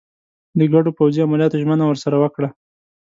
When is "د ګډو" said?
0.57-0.91